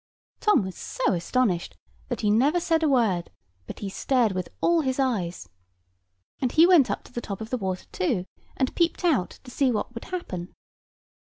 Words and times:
Tom 0.39 0.63
was 0.65 0.75
so 0.75 1.13
astonished 1.13 1.77
that 2.07 2.21
he 2.21 2.31
never 2.31 2.59
said 2.59 2.81
a 2.81 2.89
word 2.89 3.29
but 3.67 3.77
he 3.81 3.87
stared 3.87 4.31
with 4.31 4.49
all 4.59 4.81
his 4.81 4.97
eyes. 4.99 5.47
And 6.39 6.51
he 6.51 6.65
went 6.65 6.89
up 6.89 7.03
to 7.03 7.13
the 7.13 7.21
top 7.21 7.39
of 7.39 7.51
the 7.51 7.57
water 7.59 7.85
too, 7.91 8.25
and 8.57 8.73
peeped 8.75 9.05
out 9.05 9.37
to 9.43 9.51
see 9.51 9.69
what 9.71 9.93
would 9.93 10.05
happen. 10.05 10.55